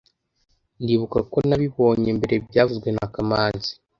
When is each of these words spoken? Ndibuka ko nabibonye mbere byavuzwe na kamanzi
Ndibuka 0.81 1.19
ko 1.31 1.37
nabibonye 1.47 2.09
mbere 2.17 2.35
byavuzwe 2.47 2.89
na 2.95 3.05
kamanzi 3.13 3.71